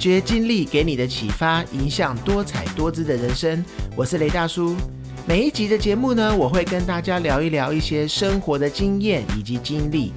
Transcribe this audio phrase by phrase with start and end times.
[0.00, 3.62] 发掘经历给你的启发，影响多彩多姿的人生。
[3.94, 4.74] 我是雷大叔。
[5.26, 10.10] 每一集的节目呢，我会跟大家聊一聊一些生活的经验以及经历，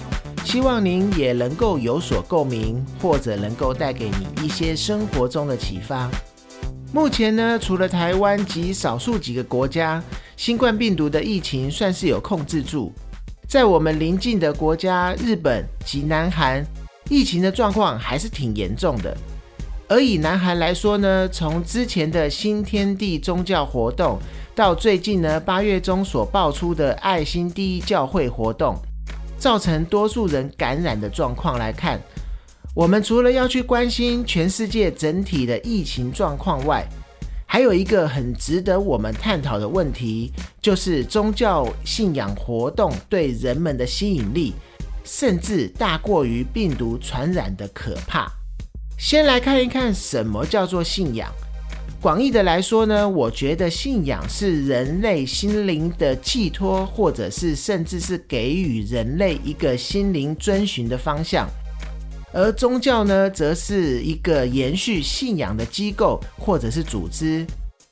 [0.45, 6.09] 希望您也能够有所共鸣，或者能够带给你一些生活中的启发。
[6.94, 10.02] 目前呢，除了台湾及少数几个国家，
[10.38, 12.89] 新冠病毒的疫情算是有控制住。
[13.50, 16.66] 在我们邻近的国家日本及南韩，
[17.09, 19.13] 疫情的状况还是挺严重的。
[19.90, 24.18] 而以南韩来说呢，从之前的新天地宗教活动，
[24.56, 28.76] 到最近呢八月中所爆出的爱心第一教会活动，
[29.38, 32.02] 造成多数人感染的状况来看，
[32.73, 36.88] 我们除了要去关心全世界整体的疫情状况外，
[37.45, 44.53] 还有一个很值得我们探讨的问题，就是宗教信仰活动对人们的吸引力，
[45.03, 48.31] 甚至大过于病毒传染的可怕。
[49.06, 51.30] 先来看一看什么叫做信仰。
[52.02, 61.50] 广义的来说呢，我觉得信仰是人类心灵的寄托，或者是甚至是给予人类一个心灵遵循的方向。
[62.31, 67.46] 而宗教呢，则是一个延续信仰的机构或者是组织。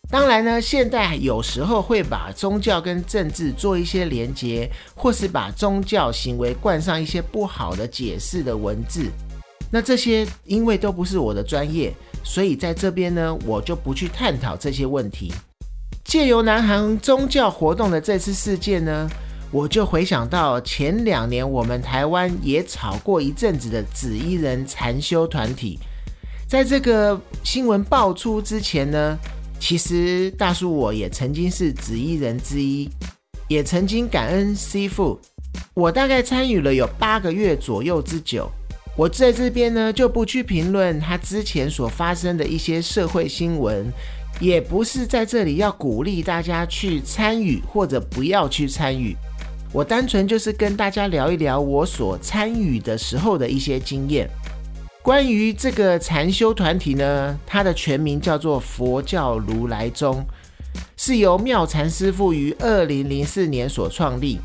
[0.10, 9.12] 当然呢，现代有时候会把宗教跟政治做一些连结，或是把宗教行为冠上一些不好的解释的文字。
[9.72, 15.32] 那这些因为都不是我的专业，所以在这边呢，我就不去探讨这些问题。
[16.04, 19.10] 借由南韩宗教活动的这次事件呢。
[19.54, 25.78] 我就回想到前两年我们台湾也吵过一阵子的紫衣人禅修团体，
[26.48, 29.18] 在这个新闻爆出之前呢，
[29.60, 32.90] 其实大叔我也曾经是紫衣人之一，
[33.50, 35.20] 也曾经感恩师父。
[35.74, 38.50] 我大概参与了有八个月左右之久，
[38.98, 43.92] 我在这边呢就不去评论他之前所发生的一些社会新闻，
[44.40, 49.16] 也不是在这里要鼓励大家去参与或者不要去参与。
[49.72, 54.30] 我单纯就是跟大家聊一聊我所参与的时候的一些经验。
[55.02, 60.24] 关于这个禅修团体呢，它的全名叫做佛教如来宗，
[60.98, 64.40] 是由妙禅师父于二零零四年所创立。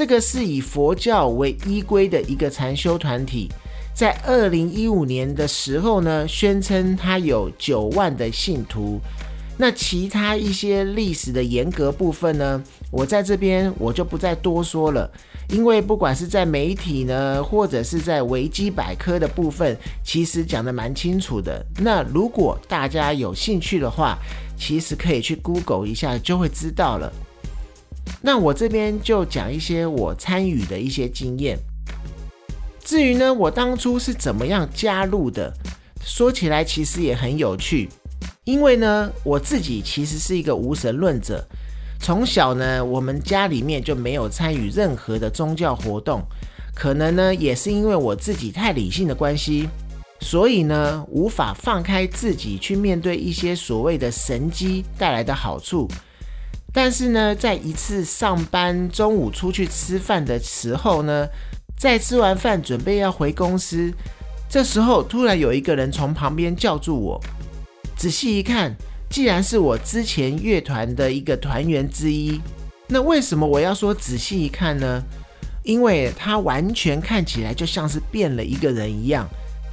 [0.00, 3.50] 这个是以佛教为依归的一个禅修团体，
[3.94, 8.98] 在二零一五年的时候呢，宣称它有九万的信徒。
[9.58, 15.12] 那其他一些历史的严格部分呢，我在这边我就不再多说了，
[15.50, 21.62] 因为不管是在媒体呢，或者是在维基百科的部分，其实讲的蛮清楚的。
[21.76, 24.16] 那如果大家有兴趣的话，
[24.56, 27.12] 其实可以去 Google 一下，就会知道了。
[28.22, 31.58] 那我这边就讲一些我参与的一些经验。
[32.82, 35.52] 至于呢，我当初是怎么样加入的，
[36.04, 37.88] 说起来其实也很有趣。
[38.44, 41.46] 因为呢，我自己其实是一个无神论者，
[42.00, 46.22] 从小呢，我们家里面就没有参与任何的宗教活动，
[46.74, 49.68] 可能呢，也是因为我自己太理性的关系，
[50.20, 55.86] 所以呢，无法放开自己去面对一些所谓的神机带来的好处。
[56.72, 61.26] 但是呢，在一次上班中午出去吃饭的时候呢，
[61.76, 63.92] 在吃完饭准备要回公司，
[64.48, 67.20] 这时候突然有一个人从旁边叫住我。
[67.96, 68.74] 仔细一看，
[69.08, 72.40] 既然是我之前乐团的一个团员之一，
[72.86, 75.02] 那为什么我要说仔细一看呢？
[75.62, 79.28] 因为他完全看起来就像是变了一个人一样，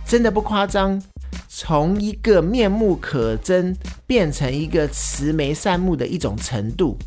[0.06, 1.02] 真的不夸张，
[1.47, 6.97] 从一个面目可憎变成一个慈眉善目的一种程度。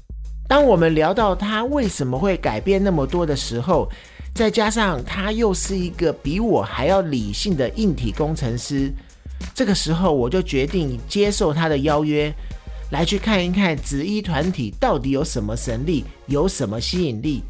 [0.48, 3.88] 当我们聊到他为什么会改变那么多的时候，
[4.34, 8.93] 再加上他又是一个比我还要理性的硬体工程师。
[9.55, 12.32] 这个时候，我就决定接受他的邀约，
[12.90, 17.43] 来去看一看紫衣团体到底有什么神力，有什么吸引力，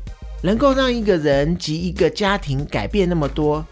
[0.43, 3.65] 能够让一个人及一个家庭改变那么多。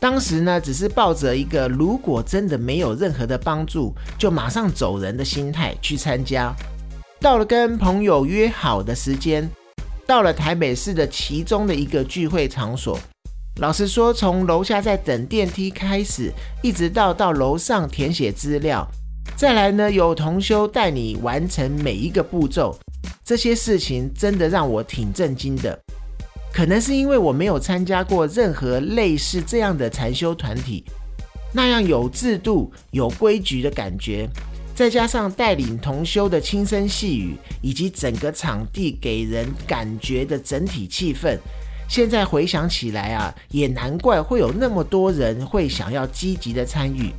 [0.00, 6.54] 当时呢，只是抱着一个如果真的没有任何的帮助，就马上走人的心态去参加。
[7.20, 9.50] 到了跟朋友约好的时间，
[10.06, 12.96] 到了台北市的其中的一个聚会场所。
[13.60, 18.86] 老实说，从楼下在等电梯开始，一直到到楼上填写资料，
[19.36, 22.78] 再来呢有同修带你完成每一个步骤，
[23.24, 25.76] 这些事情真的让我挺震惊的。
[26.58, 30.82] 可能是因为我没有参加过任何类似这样的禅修团体，
[31.52, 34.28] 那样有制度、有规矩的感觉，
[34.74, 41.38] 再加上带领同修的轻声细语，以及整个场地给人感觉的整体气氛。
[41.88, 47.12] 现在回想起来啊，也难怪会有那么多人会想要积极的参与。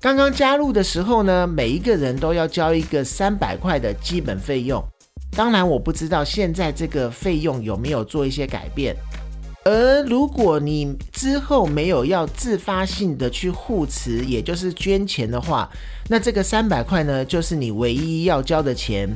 [0.00, 4.84] 刚刚加入的时候呢，每一个人都要交一个三百块的基本费用。
[5.32, 8.96] 当然，我不知道现在这个费用有没有做一些改变。
[9.64, 15.68] 而如果你之后没有要自发性的去护持，也就是捐钱的话，
[16.08, 19.08] 那这个三百块呢，就是你唯一要交的钱。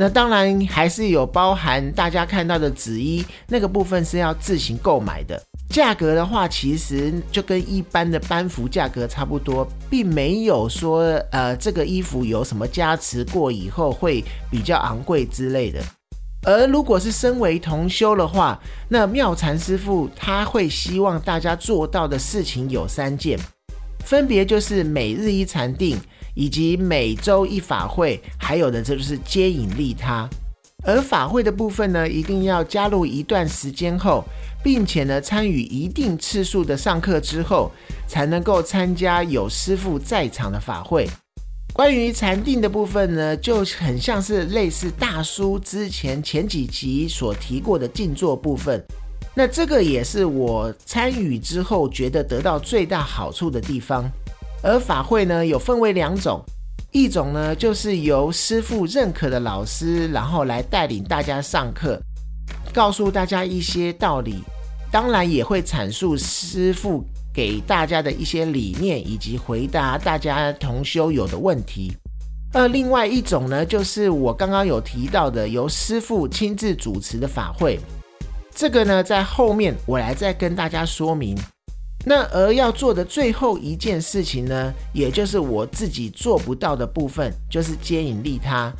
[0.00, 5.42] 那当然还是有包含大家看到的紫衣那个部分是要自行购买的。
[5.70, 11.02] 价格的话，其实就跟一般的班服价格差不多，并没有说
[11.32, 15.82] 呃这个衣服有什么加持过以后会比较昂贵之类的。
[16.44, 18.58] 而如果是身为同修的话，
[18.88, 23.36] 那妙禅师傅他会希望大家做到的事情有三件，
[24.04, 25.98] 分别就是每日一禅定，
[26.38, 30.28] 以及每周一法会，还有的这就是接引利他。
[30.84, 34.22] 而法会的部分呢，一定要加入一段时间后，
[34.62, 37.72] 并且呢参与一定次数的上课之后，
[38.06, 41.10] 才能够参加有师傅在场的法会。
[41.72, 48.80] 关于禅定的部分呢，就很像是类似大叔之前前几集所提过的静坐部分。
[49.34, 54.08] 那这个也是我参与之后觉得得到最大好处的地方。
[54.62, 56.42] 而法会呢，有分为两种，
[56.92, 62.00] 一种呢就是由师傅认可的老师，然后来带领大家上课，
[62.72, 64.42] 告诉大家一些道理，
[64.90, 67.04] 当然也会阐述师傅。
[67.30, 71.92] 给大家的一些理念，以及回答大家同修有的问题。
[72.52, 77.78] 而，另外一种呢，就是我刚刚有提到的，由师傅亲自主持的法会。
[78.52, 81.38] 这个呢，在后面我来再跟大家说明。
[82.08, 88.72] 那而要做的最后一件事情呢，也就是我自己做不到的部分，就是接引利他。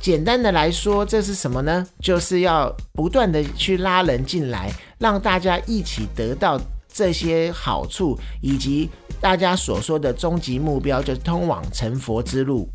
[0.00, 1.86] 简单的来说，这是什么呢？
[2.00, 4.68] 就是要不断的去拉人进来，
[4.98, 6.60] 让大家一起得到。
[6.94, 12.68] 这些好处，以及大家所说的终极目标，就是通往成佛之路。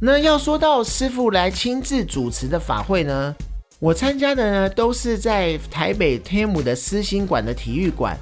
[0.00, 3.36] 那要说到师傅来亲自主持的法会呢，
[3.78, 8.18] 我参加的呢都是在台北天母的私心馆的体育馆。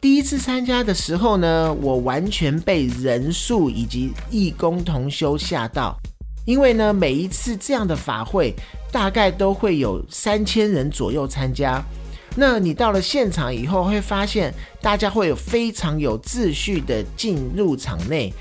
[0.00, 5.96] 第一次参加的时候呢，我完全被人数以及义工同修吓到，
[6.46, 8.54] 因为呢每一次这样的法会，
[8.92, 11.82] 大概都会有三千人左右参加。
[12.36, 18.32] 那你到了现场以后，会发现大家会有非常有秩序的进入场内，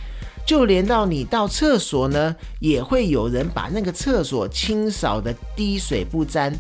[0.46, 6.54] 就连到你到厕所呢，也会有人把那个厕所清扫的滴水不沾。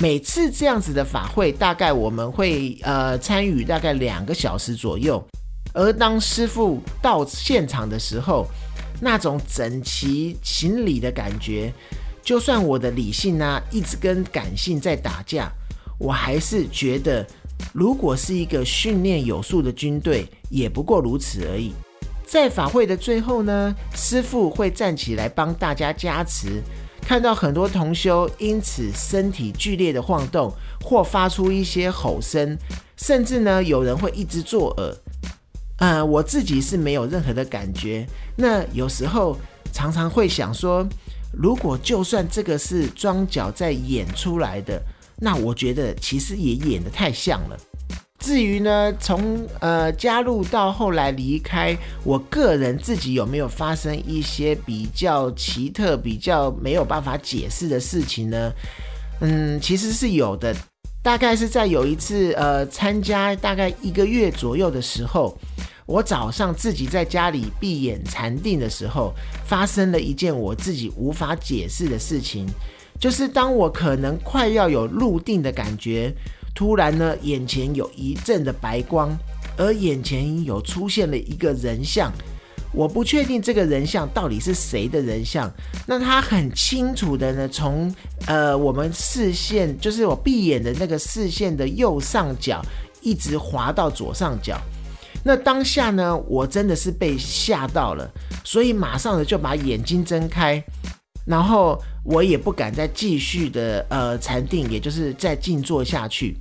[0.00, 5.20] 每次这样子的法会，大概我们会呃参与大概两个小时左右。
[5.74, 8.46] 而当师傅到现场的时候，
[9.00, 11.72] 那种整齐行礼的感觉，
[12.22, 15.50] 就算我的理性呢一直跟感性在打架。
[15.98, 17.26] 我还是觉得，
[17.72, 21.72] 如果是一个训练有素的军队，也不过如此而已。
[22.24, 26.62] 在法会的最后呢，师傅会站起来帮大家加持。
[27.08, 30.52] 看到很多同修因此身体剧烈的晃动，
[30.84, 32.54] 或发出一些吼声，
[32.98, 34.94] 甚至呢有人会一直作呕。
[35.78, 38.06] 呃，我自己是没有任何的感觉。
[38.36, 39.34] 那有时候
[39.72, 40.86] 常常会想说，
[41.32, 44.78] 如果就算这个是装脚在演出来的。
[45.16, 47.58] 那我觉得其实也演得太像了。
[48.18, 58.52] 至于呢，从呃加入到后来离开，我个人自己有没有发生一些比较奇特、比较没有办法解释的事情呢？
[59.20, 60.54] 嗯，其实是有的。
[61.00, 65.38] 大概是在有一次呃参加大概一个月左右的时候，
[65.86, 69.14] 我早上自己在家里闭眼禅定的时候，
[69.46, 72.46] 发生了一件我自己无法解释的事情。
[73.00, 76.12] 就是当我可能快要有入定的感觉，
[76.54, 79.16] 突然呢，眼前有一阵的白光，
[79.56, 82.12] 而眼前有出现了一个人像，
[82.72, 85.50] 我不确定这个人像到底是谁的人像。
[85.86, 87.94] 那他很清楚的呢，从
[88.26, 92.60] 呃我们视线，就是我闭眼的那个视线的右上角，
[93.00, 94.60] 一直滑到左上角。
[95.24, 98.10] 那当下呢，我真的是被吓到了，
[98.44, 100.62] 所以马上呢就把眼睛睁开。
[101.28, 106.36] 然后我也不敢再继续的呃禅定，也就是再静坐下去。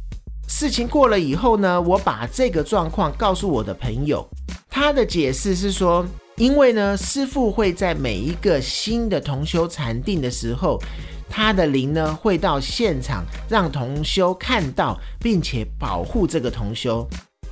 [0.48, 4.26] 事情过了以后呢，我把这个状况告诉我的朋友，
[4.70, 6.06] 他的解释是说，
[6.38, 10.82] 因为呢师傅会在每一个新的同修禅定的时候，
[11.30, 17.06] 他的灵呢会到现场让同修看到，并且保护这个同修。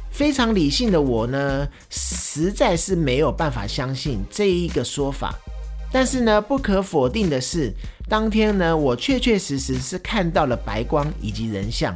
[0.09, 5.35] 非常理性的我呢，实在是没有办法相信这一个说法。
[5.95, 7.73] 但是呢，不可否定的是，
[8.09, 11.95] 当天呢，我确确实实是看到了白光以及人像。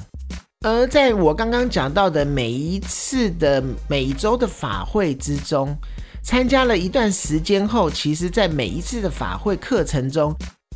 [0.66, 5.76] 而在我刚刚讲到的每一次的每一周的法会之中，
[6.24, 10.34] 参加了一段时间后，其实在每一次的法会课程中，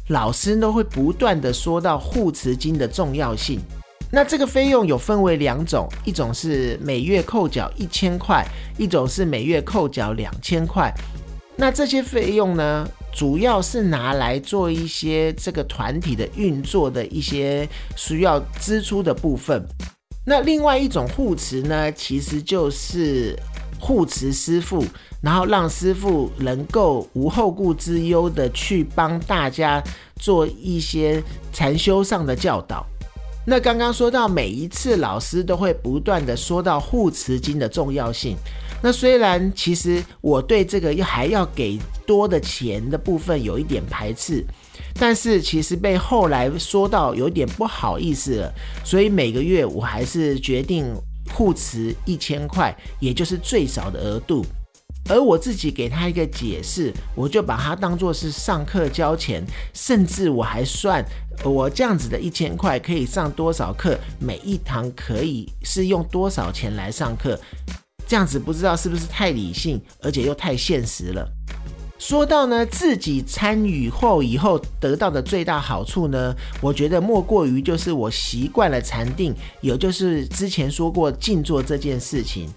[0.09, 3.61] 老师都会不断的说到护持金的重要性。
[4.11, 8.45] 那这个费用有分为两种，一种是每月扣缴一千块，
[8.77, 10.93] 一种是每月扣缴两千块。
[11.55, 19.63] 那这些费用呢，主要是拿来做一些这个团体的运作的一些需要支出的部分。
[20.25, 23.37] 那另外一种护持呢，其实就是
[23.79, 24.83] 护持师傅，
[25.21, 29.83] 然后让师傅能够无后顾之忧的去帮大家
[30.15, 32.85] 做一些禅修上的教导。
[33.45, 38.37] 那刚刚说到，每一次老师都会不断的说到护持经的重要性。
[38.83, 44.45] 那虽然其实我对这个要还要给多的钱的部分有一点排斥，
[44.99, 50.93] 但是其实被后来说到有点不好意思了，所以每个月我还是决定
[51.33, 54.45] 互持一千块，也就是最少的额度。
[55.09, 59.41] 而我自己给他一个解释，我就把它当做是上课交钱，
[59.73, 61.03] 甚至我还算
[61.45, 67.39] 我这样子的一千块可以上多少课，每一堂可以是用多少钱来上课，
[68.13, 71.27] 这样子不知道是不是太理性，而且又太现实了。
[71.97, 82.47] 说到呢，自己参与后以后得到的最大好处呢，我觉得莫过于就是我习惯了禅定，也就是之前说过静坐这件事情。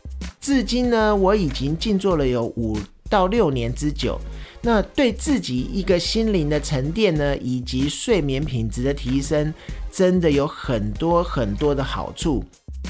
[0.42, 4.20] 至今呢，我已经静坐了有五到六年之久。
[4.60, 9.54] 那对自己一个心灵的沉淀呢，以及睡眠品质的提升，
[9.90, 12.44] 真的有很多很多的好处。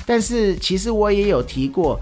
[0.04, 1.98] 但是其实我也有提过，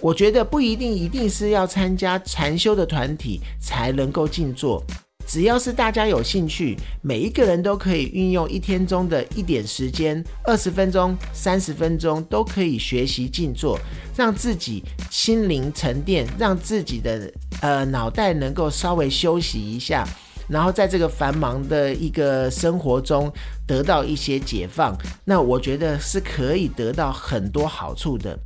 [0.00, 4.82] 我觉得不一定一定是要参加禅修的团体才能够静坐。
[5.26, 13.78] 只要是大家有兴趣，每一个人都可以运用一天中的一点时间，二十分钟、三十分钟都可以学习静坐，
[14.16, 17.30] 让自己心灵沉淀，让自己的
[17.60, 20.08] 呃脑袋能够稍微休息一下，
[20.48, 23.30] 然后在这个繁忙的一个生活中
[23.66, 24.96] 得到一些解放。
[25.26, 28.38] 那我觉得是可以得到很多好处的。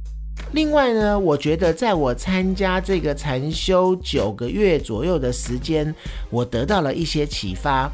[0.52, 5.94] 另外呢，我觉得在我参加这个禅修九个月左右的时间，
[6.30, 7.90] 我得到了一些启发。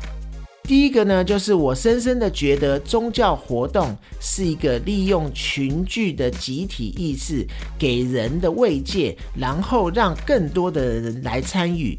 [0.65, 7.47] 第一个呢，就是我深深的觉得宗教活动是一个利用群聚的集体意识
[7.79, 11.99] 给人的慰藉，然后让更多的人来参与，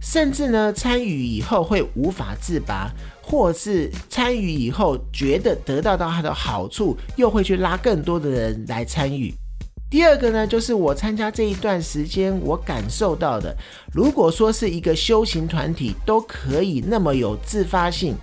[0.00, 2.88] 甚至呢参与以后会无法自拔，
[3.20, 9.34] 或是参与以后觉得得到到它的好处，又会去拉更多的人来参与。
[9.94, 13.56] 第二个呢，就是我参加这一段时间，我感受到的，
[13.92, 18.16] 如果说是一个修行团体都可以那么有自发性，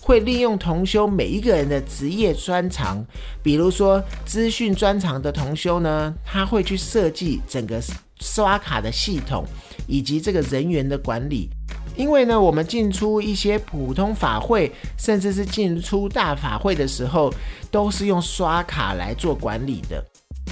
[0.00, 3.00] 会利用同修每一个人的职业专长，
[3.40, 7.80] 比如说资讯专长的同修呢，他会去设计整个
[8.18, 9.44] 刷卡的系统
[9.86, 11.48] 以及这个人员的管理，
[11.96, 17.32] 因为呢，我们进出一些普通法会，甚至是进出大法会的时候，
[17.70, 20.04] 都是用刷卡来做管理的。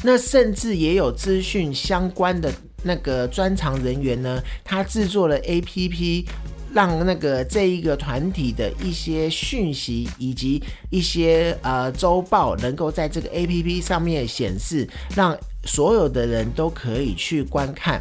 [0.03, 6.25] 那甚至也有资讯相关的那个专长人员呢，他制作了 A P P，
[6.73, 18.01] 让那个这一个团体的一些讯息以及一些呃周报能够在这个 A P P 上面显示，让所有的人都可以去观看。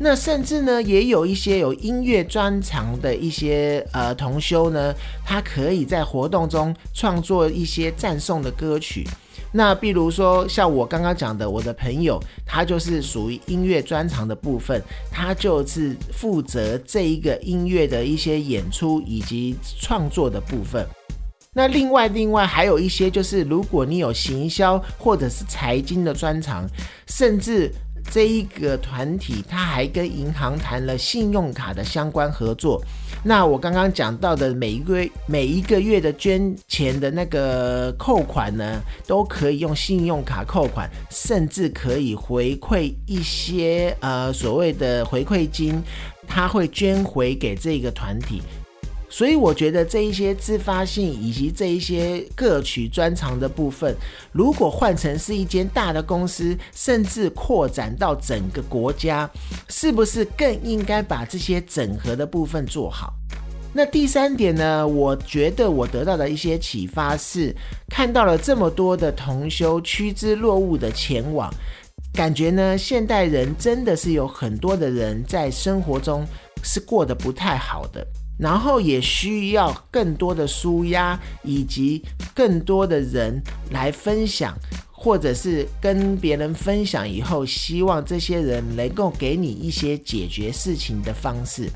[0.00, 4.94] 那甚至呢，也有一些有音乐专长的一些呃同修呢，
[5.24, 9.06] 他可以在活动中创作一些赞颂的歌曲。
[9.52, 20.86] 那比如说像我刚刚讲的，我的朋友他就是属于音乐专长的部分，他就是负责这一个音乐的一些演出以及创作的部分。
[21.54, 26.68] 那另外另外还有一些就是，如果你有行销或者是财经的专长，
[27.06, 27.72] 甚至。
[28.10, 32.82] 这一个团体，他还跟银行谈了信用卡的相关合作。
[33.24, 45.82] 那我刚刚讲到的每一个每一个月的捐钱的那个扣款呢，都可以用信用卡扣款，甚至可以回馈一些呃所谓的回馈金，
[46.26, 48.40] 他会捐回给这个团体。
[49.10, 53.96] 所以我觉得这一些自发性以及这一些各取专长的部分，
[54.32, 59.28] 如果换成是一间大的公司，甚至扩展到整个国家，
[59.68, 63.14] 是不是更应该把这些整合的部分做好？
[63.72, 64.86] 那第三点呢？
[64.86, 67.54] 我觉得我得到的一些启发是，
[67.88, 71.52] 看到了这么多的同修趋之若鹜的前往，
[72.14, 76.26] 感觉呢，现代人真的是有很多的人在生活中
[76.62, 78.06] 是过得不太好的。
[78.38, 82.02] 然后也需要更多的舒压，以及
[82.34, 84.56] 更多的人来分享，
[84.92, 91.68] 或者是跟别人分享以后，希望这些人能够给你一些解决事情的方式。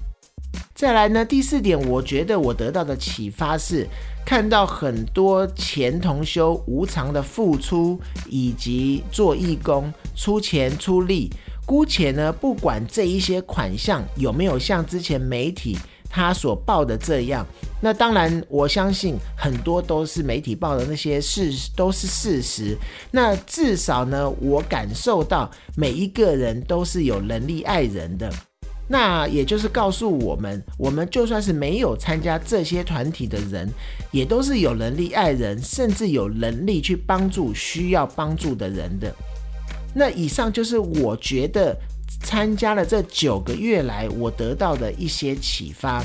[0.75, 3.87] 再来呢，第四点，我觉得我得到的启发是，
[4.25, 11.31] 看到很多前同修无偿的付出，以及做义工出钱出力，
[11.65, 15.77] 姑且呢，不管这一些款项有没有像之前媒体。
[16.15, 17.47] 他所报的这样，
[17.81, 22.77] 那当然我相信很多都是媒体报的那些事都是事实。
[23.11, 28.31] 那至少呢，我感受到每一个人都是有能力爱人的。
[28.89, 33.67] 那也就是告诉我们，我们就算是没有参加这些团体的人，
[34.11, 39.11] 也都是有能力爱人，甚至有能力去帮助需要帮助的人的。
[39.95, 41.75] 那以上就是我觉得。
[42.21, 46.05] 参加了这九个月来，我得到的一些启发。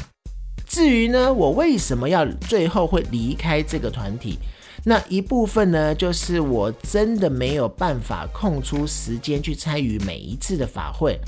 [0.65, 4.37] 至于呢，我为什么要最后会离开这个团体？
[4.83, 11.19] 那一部分呢，就是我真的没有办法空出时间去参与每一次的法会。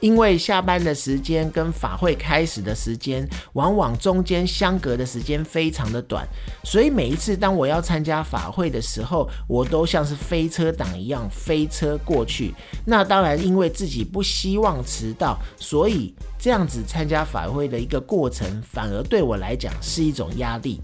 [0.00, 6.28] 因为下班的时间跟法会开始的时间，往往中间相隔的时间非常的短，
[6.62, 12.52] 所以每一次当我要参加法会的时候，我都像是飞车党一样飞车过去。
[12.84, 20.82] 那当然，因为自己不希望迟到，所以这样子参加法会的一个过程，反而对我来讲是一种压力。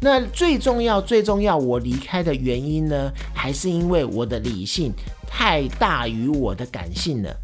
[0.00, 4.92] 那最重要、最重要，我离开的原因呢，还是因为我的理性
[5.26, 7.36] 太大于我的感性了。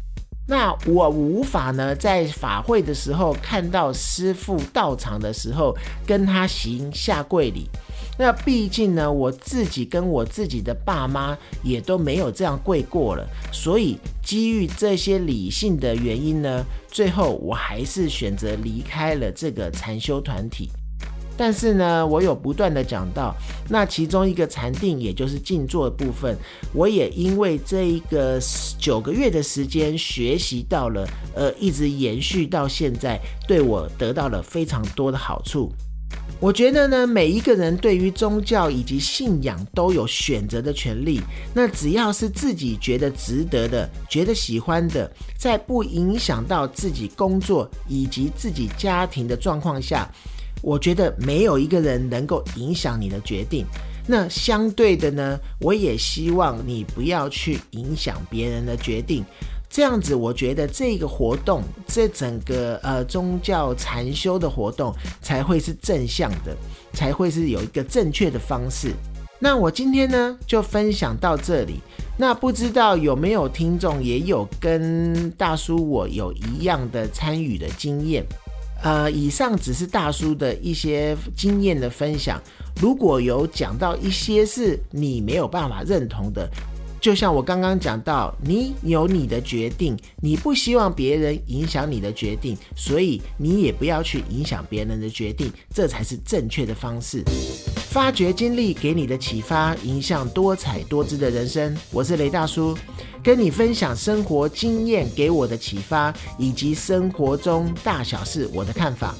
[0.47, 7.67] 那我无法呢，在法会的时候看到师父到场的时候跟他行下跪礼。
[8.17, 20.69] 那毕竟呢，我自己跟我自己的爸妈也都没有这样跪过了，所以基于这些理性的原因呢，最后我还是选择离开了这个禅修团体。
[21.37, 23.35] 但是呢，我有不断的讲到，
[23.69, 26.37] 那其中一个禅定，也就是静坐的部分，
[26.73, 28.39] 我也因为这一个
[28.79, 35.71] 九个月的时间学习到了，呃，一直延续到现在，对我得到了非常多的好处。
[36.39, 41.21] 我觉得呢，每一个人对于宗教以及信仰都有选择的权利。
[41.53, 50.09] 那只要是自己觉得值得的、觉得喜欢的，在不影响到自己工作以及自己家庭的状况下。
[50.61, 53.65] 我觉得没有一个人能够影响你的决定。
[54.07, 59.23] 那相对的呢，我也希望你不要去影响别人的决定。
[59.67, 66.55] 这样子，我觉得这个活动，这整个呃宗教禅修的活动才会是正向的，
[66.93, 68.93] 才会是有一个正确的方式。
[69.37, 71.81] 那我今天呢就分享到这里。
[72.17, 78.25] 那不知道有没有听众也有跟大叔我有一样的参与的经验？
[78.85, 82.39] 呃，以上只是大叔的一些经验的分享。
[82.79, 86.47] 如果有讲到一些是你没有办法认同的，
[87.01, 97.23] 就像我刚刚讲到，你有你的决定，你不希望别人影响你的决定，所以你也不要去影响别人的决定，这才是正确的方式。
[97.95, 101.73] 发掘经历给你的启发，影响多彩多姿的人生。
[101.91, 102.77] 我是雷大叔，
[103.23, 109.15] 跟你分享生活经验给我的启发，以及生活中大小事我的看法。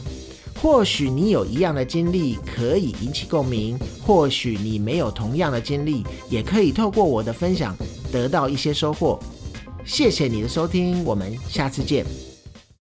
[0.62, 7.74] 或许你有一样的经历可以引起共鸣，或许你没有同样的经历，也可以透过我的分享
[8.12, 9.18] 得到一些收获。
[9.86, 12.06] 谢谢你的收听，我们下次见。